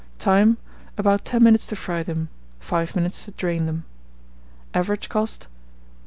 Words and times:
Time. 0.17 0.57
About 0.97 1.23
10 1.25 1.43
minutes 1.43 1.67
to 1.67 1.75
fry 1.75 2.01
them; 2.01 2.29
5 2.59 2.95
minutes 2.95 3.25
to 3.25 3.31
drain 3.33 3.67
them. 3.67 3.85
Average 4.73 5.09
cost, 5.09 5.41
9d. 5.43 5.47